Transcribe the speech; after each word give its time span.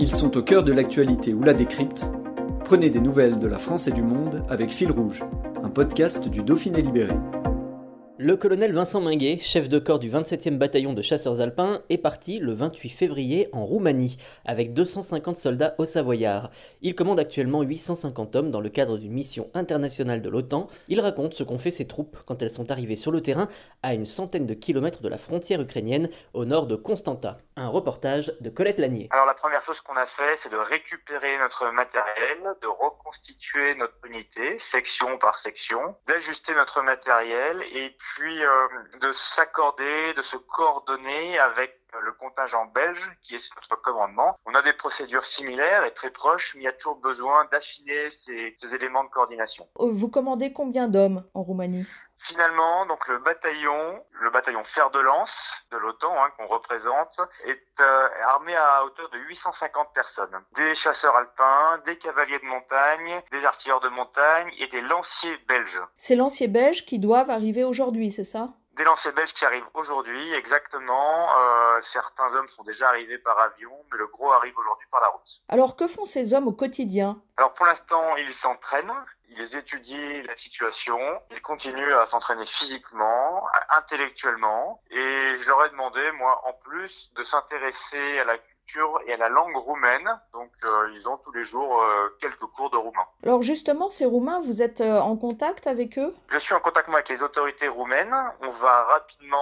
Ils 0.00 0.14
sont 0.14 0.36
au 0.36 0.42
cœur 0.42 0.62
de 0.62 0.72
l'actualité 0.72 1.34
ou 1.34 1.42
la 1.42 1.54
décrypte. 1.54 2.06
Prenez 2.64 2.88
des 2.88 3.00
nouvelles 3.00 3.40
de 3.40 3.48
la 3.48 3.58
France 3.58 3.88
et 3.88 3.90
du 3.90 4.02
monde 4.02 4.44
avec 4.48 4.70
Fil 4.70 4.92
Rouge, 4.92 5.24
un 5.62 5.70
podcast 5.70 6.28
du 6.28 6.42
Dauphiné 6.42 6.82
Libéré. 6.82 7.14
Le 8.20 8.36
colonel 8.36 8.72
Vincent 8.72 9.00
Minguet, 9.00 9.38
chef 9.38 9.68
de 9.68 9.78
corps 9.78 10.00
du 10.00 10.10
27e 10.10 10.58
bataillon 10.58 10.92
de 10.92 11.02
chasseurs 11.02 11.40
alpins, 11.40 11.82
est 11.88 11.98
parti 11.98 12.40
le 12.40 12.52
28 12.52 12.88
février 12.88 13.48
en 13.52 13.64
Roumanie 13.64 14.16
avec 14.44 14.74
250 14.74 15.36
soldats 15.36 15.76
au 15.78 15.84
Savoyard. 15.84 16.50
Il 16.82 16.96
commande 16.96 17.20
actuellement 17.20 17.62
850 17.62 18.34
hommes 18.34 18.50
dans 18.50 18.60
le 18.60 18.70
cadre 18.70 18.98
d'une 18.98 19.12
mission 19.12 19.48
internationale 19.54 20.20
de 20.20 20.28
l'OTAN. 20.28 20.66
Il 20.88 21.00
raconte 21.00 21.34
ce 21.34 21.44
qu'ont 21.44 21.58
fait 21.58 21.70
ses 21.70 21.86
troupes 21.86 22.16
quand 22.26 22.42
elles 22.42 22.50
sont 22.50 22.72
arrivées 22.72 22.96
sur 22.96 23.12
le 23.12 23.20
terrain 23.20 23.46
à 23.84 23.94
une 23.94 24.04
centaine 24.04 24.48
de 24.48 24.54
kilomètres 24.54 25.00
de 25.00 25.08
la 25.08 25.16
frontière 25.16 25.60
ukrainienne 25.60 26.08
au 26.32 26.44
nord 26.44 26.66
de 26.66 26.74
Constanta. 26.74 27.38
Un 27.54 27.68
reportage 27.68 28.32
de 28.40 28.50
Colette 28.50 28.80
Lanier. 28.80 29.06
Alors 29.12 29.26
la 29.26 29.34
première 29.34 29.64
chose 29.64 29.80
qu'on 29.80 29.94
a 29.94 30.06
fait, 30.06 30.36
c'est 30.36 30.50
de 30.50 30.56
récupérer 30.56 31.38
notre 31.38 31.70
matériel, 31.70 32.38
de 32.62 32.66
reconstituer 32.66 33.76
notre 33.76 33.94
unité, 34.08 34.58
section 34.58 35.18
par 35.18 35.38
section, 35.38 35.94
d'ajuster 36.08 36.52
notre 36.56 36.82
matériel 36.82 37.62
et 37.74 37.90
puis 37.90 38.07
euh, 38.20 38.68
de 39.00 39.12
s'accorder, 39.12 40.14
de 40.14 40.22
se 40.22 40.36
coordonner 40.36 41.38
avec 41.38 41.78
le 42.02 42.12
contingent 42.12 42.66
belge 42.66 43.12
qui 43.22 43.36
est 43.36 43.38
sur 43.38 43.54
notre 43.56 43.80
commandement. 43.82 44.38
On 44.46 44.54
a 44.54 44.62
des 44.62 44.72
procédures 44.72 45.24
similaires 45.24 45.84
et 45.84 45.92
très 45.92 46.10
proches, 46.10 46.54
mais 46.54 46.62
il 46.62 46.64
y 46.64 46.68
a 46.68 46.72
toujours 46.72 46.96
besoin 46.96 47.46
d'affiner 47.50 48.10
ces, 48.10 48.54
ces 48.56 48.74
éléments 48.74 49.04
de 49.04 49.08
coordination. 49.08 49.68
Vous 49.78 50.08
commandez 50.08 50.52
combien 50.52 50.88
d'hommes 50.88 51.24
en 51.34 51.42
Roumanie? 51.42 51.86
Finalement, 52.20 52.84
donc 52.86 53.06
le 53.06 53.18
bataillon, 53.18 54.02
le 54.20 54.30
bataillon 54.30 54.64
fer 54.64 54.90
de 54.90 54.98
lance 54.98 55.62
de 55.70 55.76
l'OTAN 55.76 56.12
hein, 56.18 56.30
qu'on 56.36 56.48
représente, 56.48 57.20
est 57.46 57.80
euh, 57.80 58.08
armé 58.26 58.56
à 58.56 58.84
hauteur 58.84 59.08
de 59.10 59.18
850 59.18 59.92
personnes. 59.94 60.36
Des 60.56 60.74
chasseurs 60.74 61.14
alpins, 61.14 61.80
des 61.86 61.96
cavaliers 61.96 62.40
de 62.40 62.44
montagne, 62.44 63.22
des 63.30 63.44
artilleurs 63.44 63.78
de 63.80 63.88
montagne 63.88 64.50
et 64.58 64.66
des 64.66 64.80
lanciers 64.80 65.36
belges. 65.46 65.80
C'est 65.96 66.16
lanciers 66.16 66.48
belges 66.48 66.84
qui 66.84 66.98
doivent 66.98 67.30
arriver 67.30 67.62
aujourd'hui, 67.62 68.10
c'est 68.10 68.24
ça? 68.24 68.48
Des 68.76 68.84
lanciers 68.84 69.12
belges 69.12 69.32
qui 69.32 69.44
arrivent 69.44 69.68
aujourd'hui, 69.74 70.32
exactement. 70.34 71.28
Euh, 71.36 71.67
certains 71.80 72.34
hommes 72.34 72.48
sont 72.48 72.62
déjà 72.62 72.88
arrivés 72.88 73.18
par 73.18 73.38
avion, 73.38 73.72
mais 73.90 73.98
le 73.98 74.06
gros 74.06 74.30
arrive 74.32 74.56
aujourd'hui 74.58 74.86
par 74.90 75.00
la 75.00 75.08
route. 75.08 75.42
Alors 75.48 75.76
que 75.76 75.86
font 75.86 76.04
ces 76.04 76.34
hommes 76.34 76.48
au 76.48 76.52
quotidien? 76.52 77.20
Alors 77.36 77.52
pour 77.54 77.66
l'instant, 77.66 78.16
ils 78.16 78.32
s'entraînent, 78.32 78.92
ils 79.30 79.56
étudient 79.56 80.22
la 80.26 80.36
situation, 80.36 80.98
ils 81.30 81.42
continuent 81.42 81.94
à 81.94 82.06
s'entraîner 82.06 82.46
physiquement, 82.46 83.46
intellectuellement, 83.70 84.82
et 84.90 85.36
je 85.36 85.48
leur 85.48 85.66
ai 85.66 85.70
demandé, 85.70 86.00
moi, 86.12 86.42
en 86.46 86.52
plus, 86.52 87.12
de 87.14 87.24
s'intéresser 87.24 88.18
à 88.18 88.24
la 88.24 88.38
culture 88.38 89.00
et 89.06 89.14
à 89.14 89.16
la 89.16 89.28
langue 89.28 89.56
roumaine. 89.56 90.08
Donc 90.32 90.50
euh, 90.64 90.90
ils 90.94 91.08
ont 91.08 91.16
tous 91.18 91.32
les 91.32 91.42
jours 91.42 91.82
euh, 91.82 92.16
quelques 92.20 92.46
cours 92.54 92.70
de 92.70 92.76
roumain. 92.76 93.06
Alors 93.22 93.42
justement, 93.42 93.88
ces 93.88 94.04
Roumains, 94.04 94.40
vous 94.40 94.60
êtes 94.62 94.80
euh, 94.80 94.98
en 94.98 95.16
contact 95.16 95.66
avec 95.66 95.98
eux? 95.98 96.14
Je 96.28 96.38
suis 96.38 96.54
en 96.54 96.60
contact 96.60 96.88
moi, 96.88 96.96
avec 96.98 97.08
les 97.08 97.22
autorités 97.22 97.68
roumaines. 97.68 98.14
On 98.42 98.50
va 98.50 98.84
rapidement, 98.84 99.38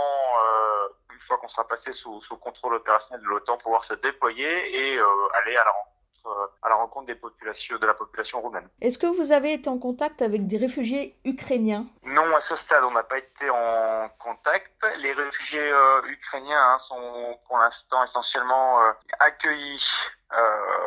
une 1.16 1.22
fois 1.22 1.38
qu'on 1.38 1.49
sera 1.49 1.66
passé 1.66 1.93
sous, 1.93 2.21
sous 2.21 2.37
contrôle 2.37 2.75
opérationnel 2.75 3.22
de 3.22 3.28
l'OTAN, 3.28 3.56
pouvoir 3.56 3.84
se 3.84 3.94
déployer 3.94 4.93
et 4.93 4.99
euh, 4.99 5.04
aller 5.41 5.56
à 5.56 5.65
la 5.65 5.71
rencontre 5.71 5.93
euh, 6.27 6.47
à 6.62 6.71
la 6.71 6.75
rencontre 6.75 7.06
des 7.06 7.15
populations, 7.15 7.78
de 7.78 7.87
la 7.87 7.94
population 7.94 8.41
roumaine. 8.41 8.69
Est-ce 8.81 8.99
que 8.99 9.06
vous 9.06 9.31
avez 9.31 9.53
été 9.53 9.71
en 9.71 9.78
contact 9.78 10.22
avec 10.22 10.49
des 10.49 10.56
réfugiés 10.56 11.16
ukrainiens? 11.25 11.87
Non, 12.03 12.34
à 12.34 12.41
ce 12.41 12.56
stade, 12.56 12.82
on 12.82 12.91
n'a 12.91 13.05
pas 13.05 13.19
été 13.19 13.49
en 13.49 14.09
contact. 14.19 14.84
Les 14.99 15.12
réfugiés 15.12 15.71
euh, 15.71 16.03
ukrainiens 16.09 16.72
hein, 16.72 16.78
sont 16.78 17.38
pour 17.47 17.59
l'instant 17.59 18.03
essentiellement 18.03 18.81
accueillis 19.21 19.87
euh, 20.32 20.85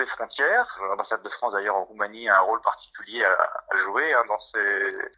des 0.00 0.06
frontières. 0.06 0.80
L'ambassade 0.88 1.22
de 1.22 1.28
France, 1.28 1.52
d'ailleurs, 1.52 1.76
en 1.76 1.84
Roumanie, 1.84 2.28
a 2.28 2.38
un 2.38 2.40
rôle 2.40 2.60
particulier 2.60 3.24
à, 3.24 3.32
à 3.32 3.76
jouer 3.76 4.12
hein, 4.14 4.22
dans, 4.28 4.38
ces, 4.38 4.58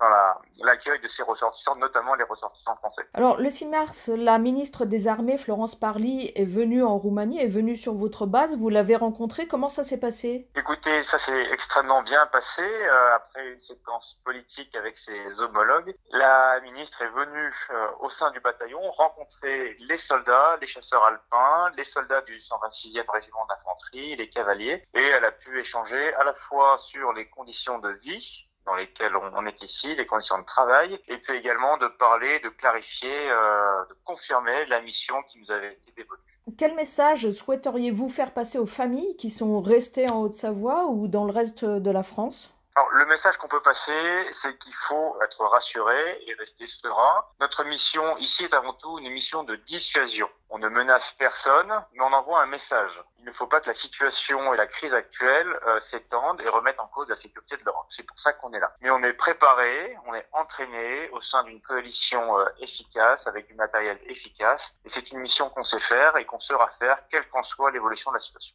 dans 0.00 0.09
la, 0.09 0.38
l'accueil 0.65 1.00
de 1.00 1.09
ces 1.09 1.22
ressortissants, 1.22 1.76
notamment 1.76 2.15
les 2.15 2.25
ressortissants 2.25 2.75
français. 2.76 3.06
Alors, 3.15 3.38
le 3.38 3.48
6 3.50 3.66
mars, 3.66 4.09
la 4.09 4.38
ministre 4.38 4.84
des 4.84 5.09
Armées, 5.09 5.38
Florence 5.38 5.75
Parly, 5.75 6.32
est 6.34 6.44
venue 6.44 6.82
en 6.82 6.98
Roumanie, 6.98 7.41
est 7.41 7.48
venue 7.48 7.76
sur 7.76 7.94
votre 7.94 8.26
base. 8.26 8.56
Vous 8.56 8.69
l'avez 8.69 8.97
rencontrée. 8.97 9.47
Comment 9.47 9.69
ça 9.69 9.84
s'est 9.84 10.00
passé? 10.00 10.48
Écoutez, 10.56 11.03
ça 11.03 11.19
s'est 11.19 11.50
extrêmement 11.53 12.03
bien 12.03 12.26
passé. 12.26 12.62
Euh, 12.62 13.15
après 13.15 13.53
une 13.53 13.60
séquence 13.60 14.19
politique 14.25 14.76
avec 14.76 14.98
ses 14.98 15.41
homologues, 15.41 15.94
la 16.10 16.60
ministre 16.60 17.03
est 17.03 17.10
venue 17.10 17.54
euh, 17.71 17.87
au 18.00 18.10
sein 18.10 18.31
du 18.31 18.41
bataillon 18.41 18.81
rencontrer 18.91 19.76
les 19.88 19.97
soldats, 19.97 20.56
les 20.60 20.66
chasseurs 20.66 21.04
alpins, 21.04 21.71
les 21.76 21.84
soldats 21.84 22.21
du 22.22 22.38
126e 22.38 23.04
régiment 23.10 23.47
d'infanterie, 23.47 24.16
les 24.16 24.28
cavaliers, 24.28 24.72
et 24.94 25.03
elle 25.03 25.25
a 25.25 25.33
pu 25.33 25.59
échanger 25.60 26.15
à 26.15 26.25
la 26.25 26.34
fois 26.34 26.78
sur 26.78 27.12
les 27.12 27.28
conditions 27.28 27.78
de 27.78 27.91
vie 27.91 28.47
dans 28.65 28.75
lesquelles 28.77 29.16
on 29.16 29.44
est 29.47 29.62
ici, 29.62 29.94
les 29.97 30.06
conditions 30.06 30.38
de 30.38 30.44
travail, 30.44 31.00
et 31.09 31.19
puis 31.19 31.37
également 31.37 31.77
de 31.78 31.88
parler, 31.88 32.38
de 32.41 32.49
clarifier, 32.49 33.12
euh, 33.31 33.84
de 33.87 33.94
confirmer 34.05 34.66
la 34.66 34.81
mission 34.81 35.21
qui 35.25 35.41
nous 35.41 35.50
avait 35.50 35.72
été 35.72 35.93
dévolue. 35.97 36.21
Quel 36.59 36.75
message 36.75 37.31
souhaiteriez-vous 37.31 38.09
faire 38.09 38.33
passer 38.33 38.59
aux 38.59 38.66
familles 38.66 39.16
qui 39.16 39.31
sont 39.31 39.60
restées 39.60 40.10
en 40.10 40.22
Haute-Savoie 40.22 40.87
ou 40.87 41.09
dans 41.09 41.25
le 41.25 41.33
reste 41.33 41.65
de 41.65 41.91
la 41.91 42.03
France? 42.03 42.53
Alors, 42.75 42.89
le 42.93 43.04
message 43.06 43.37
qu'on 43.37 43.49
peut 43.49 43.60
passer, 43.60 43.93
c'est 44.33 44.56
qu'il 44.59 44.72
faut 44.72 45.16
être 45.22 45.43
rassuré 45.44 46.25
et 46.27 46.34
rester 46.34 46.66
serein. 46.66 47.25
Notre 47.39 47.65
mission 47.65 48.16
ici 48.16 48.44
est 48.44 48.54
avant 48.54 48.72
tout 48.72 48.99
une 48.99 49.10
mission 49.10 49.44
de 49.44 49.56
dissuasion. 49.56 50.28
On 50.55 50.59
ne 50.59 50.69
menace 50.69 51.13
personne, 51.13 51.73
mais 51.95 52.03
on 52.03 52.13
envoie 52.13 52.43
un 52.43 52.47
message. 52.47 53.03
Il 53.21 53.25
ne 53.25 53.33
faut 53.33 53.47
pas 53.47 53.61
que 53.61 53.69
la 53.69 53.75
situation 53.75 54.53
et 54.53 54.57
la 54.59 54.67
crise 54.67 54.93
actuelle 54.93 55.49
euh, 55.67 55.81
s'étendent 55.81 56.43
et 56.43 56.49
remettent 56.51 56.79
en 56.79 56.89
cause 56.89 57.09
la 57.09 57.17
sécurité 57.17 57.57
de 57.57 57.65
l'Europe. 57.65 57.87
C'est 57.89 58.03
pour 58.03 58.19
ça 58.19 58.35
qu'on 58.35 58.53
est 58.53 58.61
là. 58.61 58.77
Mais 58.83 58.91
on 58.91 59.03
est 59.03 59.15
préparé, 59.15 59.97
on 60.05 60.15
est 60.15 60.29
entraîné 60.33 61.09
au 61.09 61.23
sein 61.23 61.43
d'une 61.45 61.63
coalition 61.63 62.39
euh, 62.39 62.45
efficace, 62.61 63.27
avec 63.27 63.47
du 63.47 63.55
matériel 63.55 63.99
efficace. 64.05 64.75
Et 64.85 64.91
c'est 64.91 65.11
une 65.11 65.21
mission 65.21 65.49
qu'on 65.49 65.65
sait 65.65 65.79
faire 65.79 66.19
et 66.19 66.27
qu'on 66.27 66.39
saura 66.39 66.69
faire, 66.69 67.09
quelle 67.09 67.27
qu'en 67.31 67.43
soit 67.43 67.71
l'évolution 67.71 68.11
de 68.11 68.17
la 68.17 68.21
situation. 68.21 68.55